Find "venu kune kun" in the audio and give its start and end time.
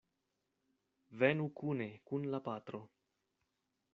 1.23-2.27